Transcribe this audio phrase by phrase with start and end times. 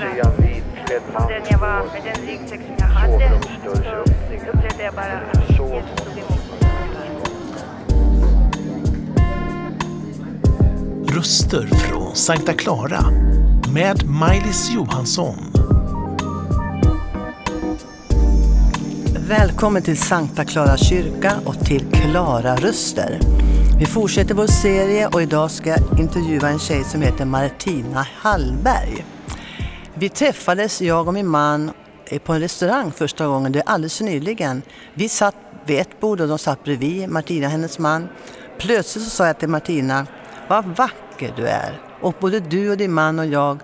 [0.00, 3.40] mer om den jag var, med den ryggsäck som jag hade.
[3.64, 7.16] Så upplevde jag bara att Jesus tog emot mig.
[11.16, 13.04] Röster från Sankta Clara
[13.74, 15.36] med Maj-Lis Johansson.
[19.28, 23.18] Välkommen till Sankta Clara kyrka och till Klara Röster.
[23.78, 29.04] Vi fortsätter vår serie och idag ska jag intervjua en tjej som heter Martina Hallberg.
[30.00, 31.70] Vi träffades, jag och min man,
[32.06, 34.62] eh, på en restaurang första gången, det är alldeles nyligen.
[34.94, 35.34] Vi satt
[35.66, 38.08] vid ett bord och de satt bredvid, Martina hennes man.
[38.58, 40.06] Plötsligt så sa jag till Martina,
[40.48, 41.80] vad vacker du är.
[42.00, 43.58] Och både du och din man och jag,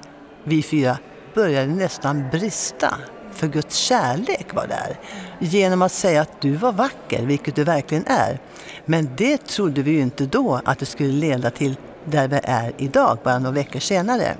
[0.44, 0.98] vi fyra,
[1.34, 2.94] började nästan brista.
[3.32, 4.98] För Guds kärlek var där.
[5.38, 8.40] Genom att säga att du var vacker, vilket du verkligen är.
[8.84, 12.72] Men det trodde vi ju inte då att det skulle leda till där vi är
[12.78, 14.36] idag, bara några veckor senare.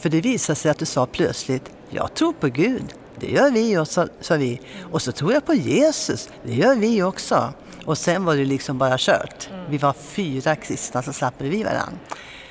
[0.00, 2.94] För det visade sig att du sa plötsligt, jag tror på Gud.
[3.20, 4.60] Det gör vi också, sa vi.
[4.92, 6.28] Och så tror jag på Jesus.
[6.42, 7.52] Det gör vi också.
[7.84, 9.48] Och sen var det liksom bara kört.
[9.68, 11.98] Vi var fyra kristna som satt bredvid varandra.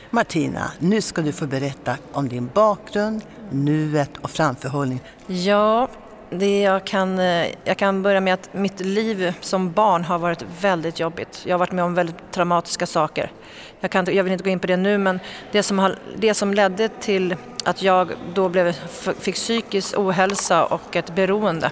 [0.09, 5.01] Martina, nu ska du få berätta om din bakgrund, nuet och framförhållning.
[5.27, 5.89] Ja,
[6.29, 10.45] det jag, kan, eh, jag kan börja med att mitt liv som barn har varit
[10.61, 11.41] väldigt jobbigt.
[11.45, 13.31] Jag har varit med om väldigt traumatiska saker.
[13.79, 15.19] Jag, kan, jag vill inte gå in på det nu men
[15.51, 18.71] det som, har, det som ledde till att jag då blev,
[19.19, 21.71] fick psykisk ohälsa och ett beroende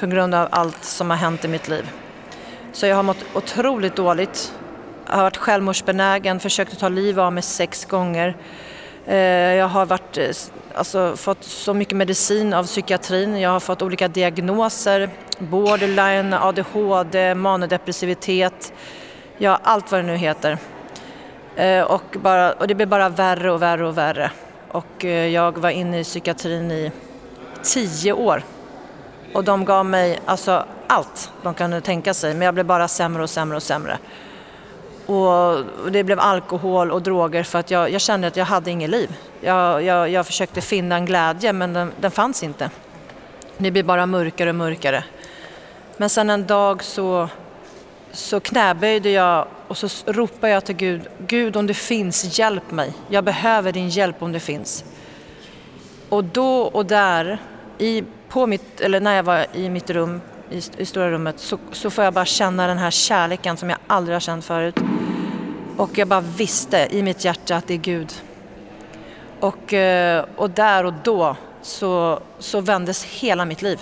[0.00, 1.90] på grund av allt som har hänt i mitt liv.
[2.72, 4.52] Så jag har mått otroligt dåligt.
[5.06, 8.36] Jag har varit självmordsbenägen, försökt att ta liv av mig sex gånger.
[9.06, 9.16] Eh,
[9.54, 10.30] jag har varit, eh,
[10.74, 13.40] alltså, fått så mycket medicin av psykiatrin.
[13.40, 15.10] Jag har fått olika diagnoser.
[15.38, 18.72] Borderline, ADHD, manodepressivitet.
[19.38, 20.58] Ja, allt vad det nu heter.
[21.56, 24.30] Eh, och, bara, och det blev bara värre och värre och värre.
[24.68, 26.92] Och jag var inne i psykiatrin i
[27.62, 28.42] tio år.
[29.34, 32.34] Och de gav mig alltså allt de kunde tänka sig.
[32.34, 33.98] Men jag blev bara sämre och sämre och sämre.
[35.10, 38.90] Och det blev alkohol och droger för att jag, jag kände att jag hade inget
[38.90, 39.16] liv.
[39.40, 42.70] Jag, jag, jag försökte finna en glädje men den, den, fanns inte.
[43.58, 45.04] Det blev bara mörkare och mörkare.
[45.96, 47.28] Men sen en dag så,
[48.12, 52.92] så knäböjde jag och så ropade jag till Gud, Gud om du finns, hjälp mig.
[53.08, 54.84] Jag behöver din hjälp om du finns.
[56.08, 57.38] Och då och där,
[57.78, 60.20] i, på mitt, eller när jag var i mitt rum,
[60.50, 63.78] i, i stora rummet, så, så får jag bara känna den här kärleken som jag
[63.86, 64.80] aldrig har känt förut.
[65.80, 68.12] Och jag bara visste i mitt hjärta att det är Gud.
[69.40, 73.80] Och, eh, och där och då så, så vändes hela mitt liv.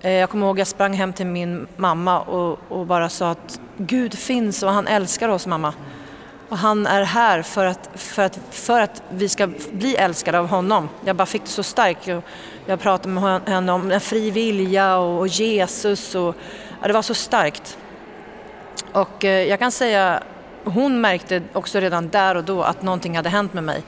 [0.00, 3.30] Eh, jag kommer ihåg att jag sprang hem till min mamma och, och bara sa
[3.30, 5.74] att Gud finns och han älskar oss mamma.
[6.48, 10.46] Och han är här för att, för, att, för att vi ska bli älskade av
[10.46, 10.88] honom.
[11.04, 12.08] Jag bara fick det så starkt.
[12.66, 16.34] Jag pratade med henne om en fri vilja och Jesus och
[16.80, 17.78] ja, det var så starkt.
[18.92, 20.22] Och eh, jag kan säga
[20.70, 23.82] hon märkte också redan där och då att någonting hade hänt med mig.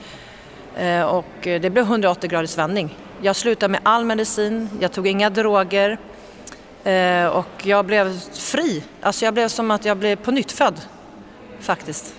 [0.76, 2.96] Eh, och det blev 180 graders vändning.
[3.22, 5.98] Jag slutade med all medicin, jag tog inga droger
[6.84, 8.82] eh, och jag blev fri.
[9.00, 10.80] Alltså jag blev som att jag blev på nytt född
[11.60, 12.14] faktiskt.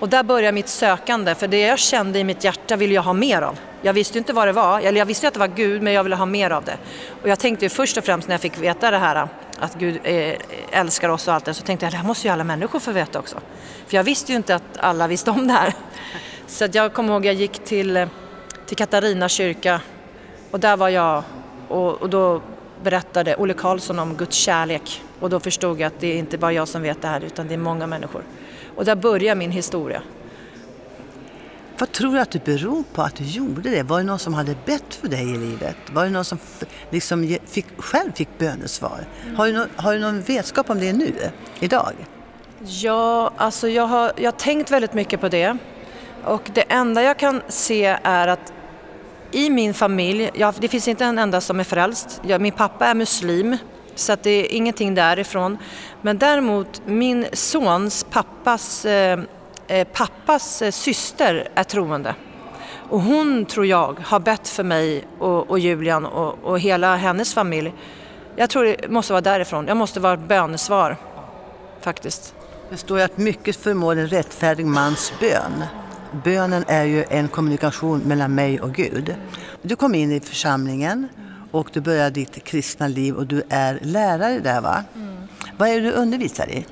[0.00, 3.12] Och där började mitt sökande, för det jag kände i mitt hjärta ville jag ha
[3.12, 3.58] mer av.
[3.82, 6.02] Jag visste inte vad det var, eller jag visste att det var Gud, men jag
[6.02, 6.76] ville ha mer av det.
[7.22, 9.28] Och jag tänkte ju först och främst när jag fick veta det här,
[9.62, 10.34] att Gud eh,
[10.70, 12.92] älskar oss och allt det, så tänkte jag det här måste ju alla människor få
[12.92, 13.36] veta också.
[13.86, 15.74] För jag visste ju inte att alla visste om det här.
[16.46, 18.06] Så jag kommer ihåg jag gick till,
[18.66, 19.80] till Katarina kyrka
[20.50, 21.22] och där var jag
[21.68, 22.42] och, och då
[22.82, 26.52] berättade Olle Karlsson om Guds kärlek och då förstod jag att det är inte bara
[26.52, 28.22] jag som vet det här utan det är många människor.
[28.76, 30.02] Och där börjar min historia.
[31.82, 33.82] Vad tror du att det beror på att du gjorde det?
[33.82, 35.76] Var det någon som hade bett för dig i livet?
[35.92, 36.38] Var det någon som
[36.90, 39.06] liksom fick, själv fick bönesvar?
[39.36, 41.12] Har du, någon, har du någon vetskap om det nu,
[41.60, 41.92] idag?
[42.64, 45.56] Ja, alltså jag har, jag har tänkt väldigt mycket på det.
[46.24, 48.52] Och det enda jag kan se är att
[49.32, 52.20] i min familj, ja, det finns inte en enda som är frälst.
[52.26, 53.56] Ja, min pappa är muslim,
[53.94, 55.58] så att det är ingenting därifrån.
[56.02, 59.20] Men däremot min sons pappas, eh
[59.92, 62.14] pappas eh, syster är troende.
[62.88, 67.34] Och hon, tror jag, har bett för mig och, och Julian och, och, hela hennes
[67.34, 67.72] familj.
[68.36, 69.66] Jag tror det måste vara därifrån.
[69.68, 70.96] Jag måste vara ett bönesvar,
[71.80, 72.34] faktiskt.
[72.70, 75.64] Det står ju att mycket förmår en rättfärdig mans bön.
[76.24, 79.14] Bönen är ju en kommunikation mellan mig och Gud.
[79.62, 81.08] Du kom in i församlingen
[81.50, 84.84] och du började ditt kristna liv och du är lärare där va?
[84.94, 85.16] Mm.
[85.56, 86.66] Vad är det du undervisar i?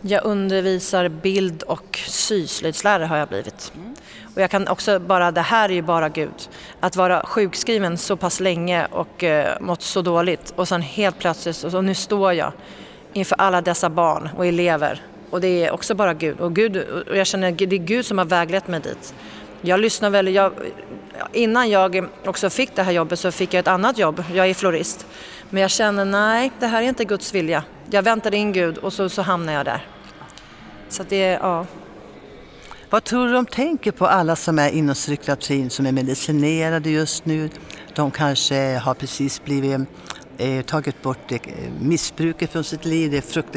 [0.00, 3.72] Jag undervisar bild och syslöjdslärare har jag blivit.
[3.74, 3.94] Mm.
[4.34, 6.48] Och jag kan också bara, det här är ju bara Gud.
[6.80, 11.64] att vara sjukskriven så pass länge och eh, mått så dåligt och sen helt plötsligt,
[11.64, 12.52] och så nu står jag
[13.12, 16.40] inför alla dessa barn och elever och det är också bara Gud.
[16.40, 16.76] Och, Gud,
[17.08, 19.14] och jag känner att det är Gud som har väglett mig dit.
[19.60, 20.52] Jag lyssnar väl, jag,
[21.32, 24.54] innan jag också fick det här jobbet så fick jag ett annat jobb, jag är
[24.54, 25.06] florist.
[25.50, 27.64] Men jag känner nej, det här är inte Guds vilja.
[27.90, 29.86] Jag väntade in Gud och så, så hamnade jag där.
[30.88, 31.66] Så det, ja.
[32.90, 37.24] Vad tror du de tänker på alla som är inom psykiatrin som är medicinerade just
[37.24, 37.50] nu?
[37.94, 39.80] De kanske har precis blivit
[40.38, 41.40] eh, tagit bort eh,
[41.80, 43.56] missbruket från sitt liv, det är frukt,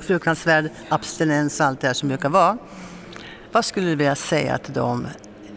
[0.00, 2.58] fruktansvärd abstinens och allt det här som brukar vara.
[3.52, 5.06] Vad skulle du vilja säga till dem?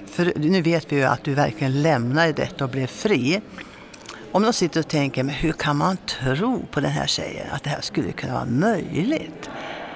[0.08, 3.42] För nu vet vi ju att du verkligen lämnade detta och blev fri.
[4.36, 7.64] Om de sitter och tänker, men hur kan man tro på den här tjejen, att
[7.64, 9.50] det här skulle kunna vara möjligt?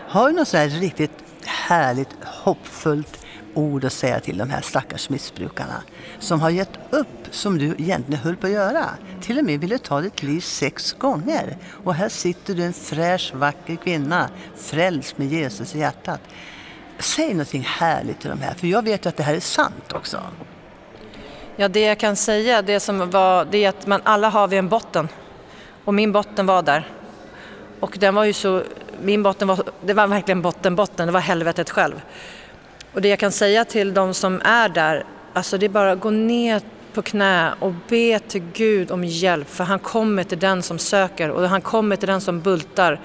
[0.07, 1.11] Har du något sådär riktigt
[1.45, 5.83] härligt, hoppfullt ord att säga till de här stackars missbrukarna
[6.19, 8.85] som har gett upp som du egentligen höll på att göra.
[9.21, 11.57] Till och med ville ta ditt liv sex gånger.
[11.83, 16.21] Och här sitter du en fräsch, vacker kvinna, frälst med Jesus i hjärtat.
[16.99, 20.21] Säg någonting härligt till de här, för jag vet att det här är sant också.
[21.61, 24.57] Ja, det jag kan säga det som var, det är att man, alla har vi
[24.57, 25.07] en botten.
[25.85, 26.87] Och min botten var där.
[27.79, 28.63] Och den var ju så,
[29.01, 32.01] min botten var, det var verkligen botten, botten, det var helvetet själv.
[32.93, 35.03] Och det jag kan säga till de som är där,
[35.33, 36.61] alltså det är bara att gå ner
[36.93, 41.29] på knä och be till Gud om hjälp för han kommer till den som söker
[41.29, 42.99] och han kommer till den som bultar.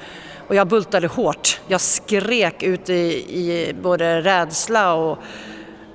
[0.48, 1.60] Och jag bultade hårt.
[1.66, 2.94] Jag skrek ut i,
[3.38, 5.18] i både rädsla och,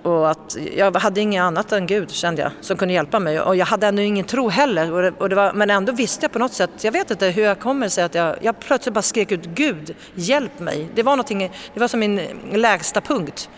[0.03, 3.41] och att jag hade inget annat än Gud kände jag som kunde hjälpa mig.
[3.41, 4.93] Och jag hade ännu ingen tro heller.
[4.93, 7.27] Och det, och det var, men ändå visste jag på något sätt, jag vet inte
[7.27, 10.87] hur jag kommer sig att jag, jag plötsligt bara skrek ut Gud, hjälp mig.
[10.95, 11.17] Det var,
[11.73, 12.21] det var som min
[12.53, 13.49] lägsta punkt.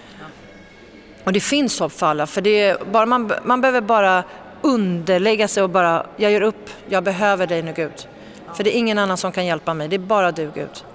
[1.24, 4.24] Och det finns hopp för alla, för det är bara, man, man behöver bara
[4.62, 8.08] underlägga sig och bara, jag gör upp, jag behöver dig nu Gud.
[8.54, 10.86] För det är ingen annan som kan hjälpa mig, det är bara du Gud.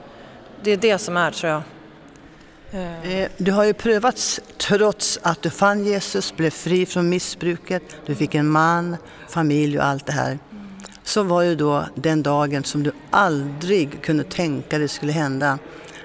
[0.63, 1.63] Det är det som är tror jag.
[2.77, 8.15] Eh, du har ju prövats trots att du fann Jesus, blev fri från missbruket, du
[8.15, 8.97] fick en man,
[9.29, 10.39] familj och allt det här.
[11.03, 15.59] Så var ju då den dagen som du aldrig kunde tänka dig skulle hända.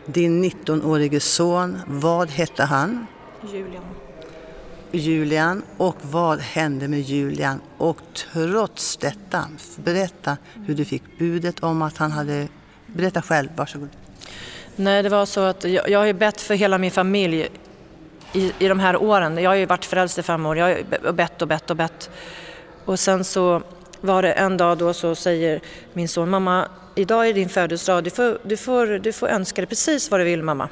[0.06, 3.08] Din 19-årige son, vad hette han?
[3.54, 3.84] Julian.
[4.92, 7.62] Julian och vad hände med Julian?
[7.78, 7.98] Och
[8.34, 9.46] trots detta,
[9.76, 12.48] berätta hur du fick budet om att han hade...
[12.86, 13.90] Berätta själv, varsågod.
[14.82, 17.50] Nej, det var så att jag, jag har ju bett för hela min familj
[18.34, 19.38] i, i de här åren.
[19.38, 20.58] Jag har ju varit frälst i fem år.
[20.58, 22.10] Jag har bett och bett och bett.
[22.86, 23.62] Och sen så
[24.02, 25.62] var det en dag då så säger
[25.94, 28.04] min son, mamma, idag är din födelsedag.
[28.04, 30.70] Du får, du får, du får önska dig precis vad du vill mamma.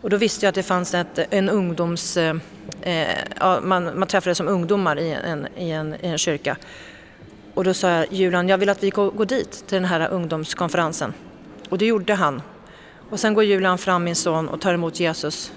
[0.00, 2.16] Och då visste jag att det fanns ett, en ungdoms...
[2.16, 2.36] Eh,
[2.82, 3.08] eh
[3.40, 6.56] ja, man, man träffades som ungdomar i en, i, en, i en kyrka.
[7.54, 10.08] Och då sa jag, Julian, jag vill att vi går, går dit till den här
[10.08, 11.14] ungdomskonferensen.
[11.68, 12.42] Och det gjorde han.
[13.10, 15.52] Och sen går Julian fram, min son, och tar emot Jesus.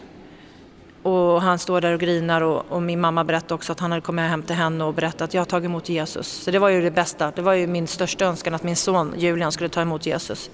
[1.03, 4.01] Och han står där och grinar och, och, min mamma berättade också att han hade
[4.01, 6.27] kommit hem till henne och berättat att jag har tagit emot Jesus.
[6.27, 9.13] Så det var ju det bästa, det var ju min största önskan att min son
[9.18, 10.50] Julian skulle ta emot Jesus.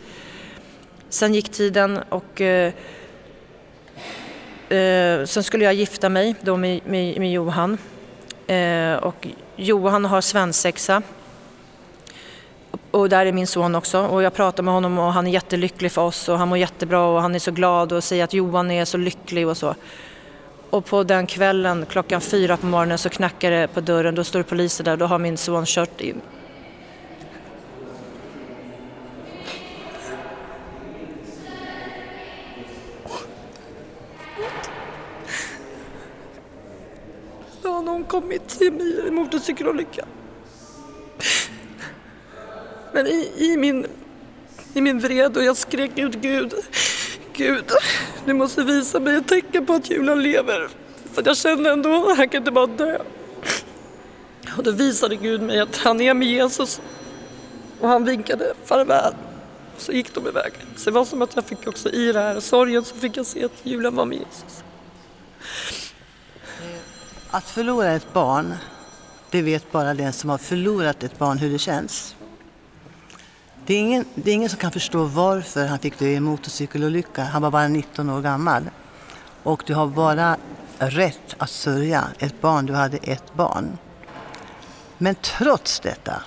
[1.10, 2.74] Sen gick tiden och eh,
[4.70, 7.78] Eh, sen skulle jag gifta mig då med, med, med Johan.
[8.48, 11.02] Eh, och Johan har svensexa.
[12.92, 14.00] Och där är min son också.
[14.00, 17.06] Och jag pratar med honom och han är jättelycklig för oss och han mår jättebra
[17.06, 19.76] och han är så glad och säger att Johan är så lycklig och så.
[20.70, 24.40] Och på den kvällen klockan fyra på morgonen så knackar det på dörren, då står
[24.40, 26.22] det poliser där, då har min son kört in
[38.08, 38.68] kommit i
[39.08, 40.06] en motorcykelolycka.
[42.98, 43.88] Men i, i, min,
[44.74, 46.54] i min vred och jag skrek ut Gud,
[47.34, 47.72] Gud,
[48.26, 50.70] du måste visa mig ett tecken på att julen lever.
[51.14, 53.00] För jag kände ändå att han kan inte bara dö.
[54.58, 56.82] Och då visade Gud mig att han är med Jesus.
[57.80, 59.14] Och han vinkade farväl.
[59.78, 60.54] Så gick de iväg.
[60.76, 63.26] Så det var som att jag fick också i det här sorgen så fick jag
[63.26, 64.64] se att julen var med Jesus.
[67.32, 68.54] Att förlora ett barn,
[69.32, 72.17] det vet bara den som har förlorat ett barn hur det känns.
[73.68, 76.24] Det är, ingen, det är ingen som kan förstå varför han fick dö i en
[76.24, 77.24] motorcykelolycka.
[77.24, 78.64] Han var bara 19 år gammal.
[79.44, 80.38] Och du har bara
[80.78, 82.66] rätt att sörja ett barn.
[82.66, 83.78] Du hade ett barn.
[84.98, 86.22] Men trots detta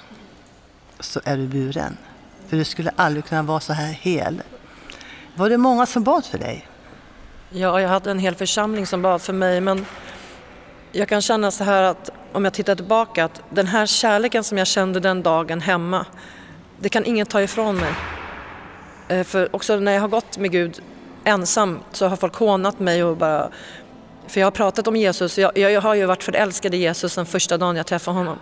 [1.00, 1.96] så är du buren.
[2.48, 4.42] För du skulle aldrig kunna vara så här hel.
[5.34, 6.66] Var det många som bad för dig?
[7.50, 9.86] Ja, jag hade en hel församling som bad för mig men
[10.92, 14.58] jag kan känna så här att om jag tittar tillbaka, att den här kärleken som
[14.58, 16.06] jag kände den dagen hemma,
[16.80, 17.92] det kan ingen ta ifrån mig.
[19.08, 20.82] Eh, för också när jag har gått med Gud
[21.24, 23.50] ensam så har folk hånat mig och bara...
[24.26, 27.26] För jag har pratat om Jesus, jag, jag har ju varit förälskad i Jesus sen
[27.26, 28.38] första dagen jag träffade honom.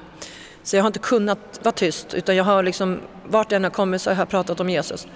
[0.62, 3.70] Så jag har inte kunnat vara tyst utan jag har liksom, vart jag än har
[3.70, 5.06] kommit så har jag pratat om Jesus.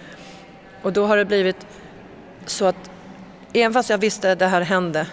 [0.82, 1.66] Och då har det blivit
[2.46, 2.90] så att
[3.52, 5.06] även fast jag visste att det här hände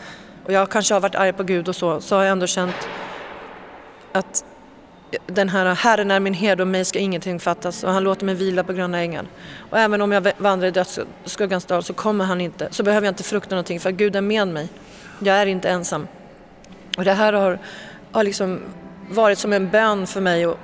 [0.46, 2.76] och jag kanske har varit arg på Gud och så, så har jag ändå känt
[4.12, 4.44] att
[5.28, 8.36] den här Herren är min herde och mig ska ingenting fattas och han låter mig
[8.36, 9.26] vila på gröna ängar.
[9.70, 13.12] Och även om jag vandrar i dödsskuggans dal så kommer han inte, så behöver jag
[13.12, 14.68] inte frukta någonting för Gud är med mig.
[15.20, 16.08] Jag är inte ensam.
[16.98, 17.60] Och det här har,
[18.12, 18.60] har liksom
[19.10, 20.48] varit som en bön för mig.
[20.48, 20.58] Och,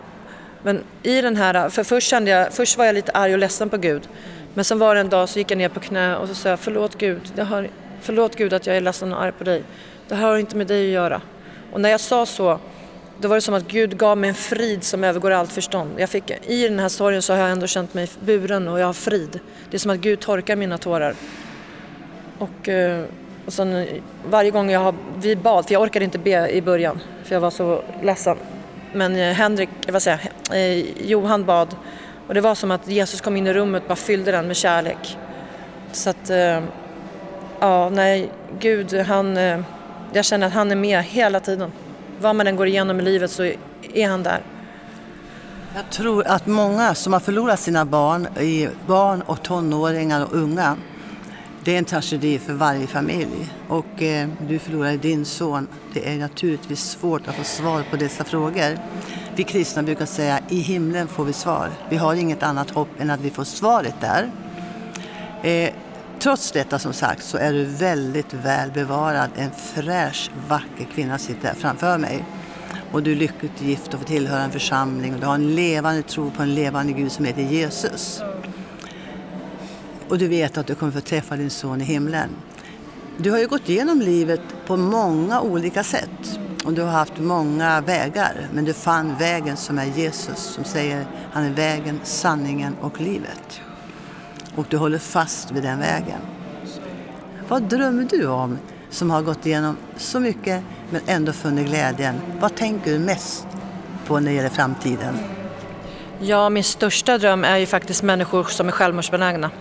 [0.63, 3.69] men i den här, för först kände jag, först var jag lite arg och ledsen
[3.69, 4.09] på Gud.
[4.53, 6.49] Men sen var det en dag så gick jag ner på knä och så sa
[6.49, 7.69] jag förlåt Gud, det har,
[8.01, 9.63] förlåt Gud att jag är ledsen och arg på dig.
[10.07, 11.21] Det här har inte med dig att göra.
[11.71, 12.59] Och när jag sa så,
[13.19, 15.91] då var det som att Gud gav mig en frid som övergår allt förstånd.
[15.97, 18.85] Jag fick, I den här sorgen så har jag ändå känt mig buren och jag
[18.85, 19.39] har frid.
[19.69, 21.15] Det är som att Gud torkar mina tårar.
[22.37, 23.03] Och, eh,
[23.45, 23.87] och sen, eh,
[24.29, 27.39] varje gång jag har, vi bad, för jag orkade inte be i början för jag
[27.41, 28.37] var så ledsen.
[28.93, 31.75] Men eh, Henrik, vad säger jag, eh, Johan bad
[32.27, 34.55] och det var som att Jesus kom in i rummet och bara fyllde den med
[34.55, 35.17] kärlek.
[35.91, 36.31] Så att,
[37.59, 38.29] ja, nej,
[38.59, 39.35] Gud han,
[40.13, 41.71] jag känner att han är med hela tiden
[42.21, 43.43] vad man än går igenom i livet så
[43.93, 44.41] är han där.
[45.75, 48.27] Jag tror att många som har förlorat sina barn,
[48.87, 50.77] barn och tonåringar och unga,
[51.63, 53.53] det är en tragedi för varje familj.
[53.67, 55.67] Och eh, du förlorade din son.
[55.93, 58.79] Det är naturligtvis svårt att få svar på dessa frågor.
[59.35, 61.69] Vi kristna brukar säga i himlen får vi svar.
[61.89, 64.31] Vi har inget annat hopp än att vi får svaret där.
[65.43, 65.73] Eh,
[66.19, 69.29] Trots detta som sagt så är du väldigt väl bevarad.
[69.35, 72.25] En fräsch, vacker kvinna sitter här framför mig.
[72.91, 76.01] Och du är lyckligt gift och får tillhöra en församling och du har en levande
[76.01, 78.21] tro på en levande Gud som heter Jesus.
[80.09, 82.29] Och du vet att du kommer få träffa din son i himlen.
[83.17, 87.81] Du har ju gått igenom livet på många olika sätt och du har haft många
[87.81, 88.47] vägar.
[88.53, 93.61] Men du fann vägen som är Jesus som säger han är vägen, sanningen och livet
[94.55, 96.19] och du håller fast vid den vägen.
[97.47, 98.57] Vad drömmer du om
[98.89, 102.15] som har gått igenom så mycket men ändå funnit glädjen?
[102.39, 103.47] Vad tänker du mest
[104.07, 105.17] på när det gäller framtiden?
[106.19, 109.51] Ja, min största dröm är ju faktiskt människor som är självmordsbenägna.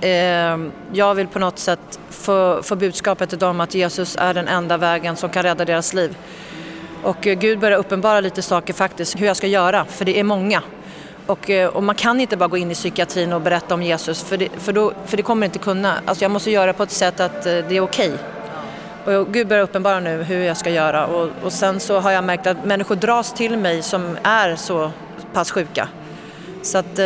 [0.00, 4.48] Ehm, jag vill på något sätt få, få budskapet till dem att Jesus är den
[4.48, 6.16] enda vägen som kan rädda deras liv.
[7.02, 10.24] Och eh, Gud börjar uppenbara lite saker faktiskt, hur jag ska göra, för det är
[10.24, 10.62] många.
[11.26, 14.22] Och, eh, och, man kan inte bara gå in i psykiatrin och berätta om Jesus
[14.22, 15.94] för det, för då, för det kommer inte kunna.
[16.06, 18.12] Alltså jag måste göra på ett sätt att eh, det är okej.
[19.04, 19.16] Okay.
[19.16, 22.24] Och Gud börjar uppenbara nu hur jag ska göra och, och sen så har jag
[22.24, 24.90] märkt att människor dras till mig som är så
[25.32, 25.88] pass sjuka.
[26.62, 27.04] Så att eh,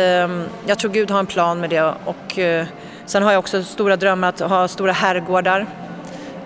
[0.65, 2.65] jag tror Gud har en plan med det och eh,
[3.05, 5.65] sen har jag också stora drömmar att ha stora herrgårdar